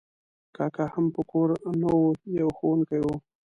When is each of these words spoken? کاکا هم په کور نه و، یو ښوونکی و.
کاکا 0.55 0.85
هم 0.93 1.05
په 1.15 1.21
کور 1.31 1.49
نه 1.81 1.89
و، 1.99 2.03
یو 2.39 2.49
ښوونکی 2.57 2.99
و. 3.03 3.07